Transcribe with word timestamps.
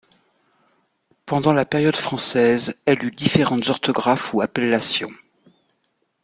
Pendant 1.27 1.53
la 1.53 1.63
période 1.63 1.95
française, 1.95 2.75
elle 2.87 3.03
eut 3.05 3.11
différentes 3.11 3.69
orthographes 3.69 4.33
ou 4.33 4.41
appellations. 4.41 5.11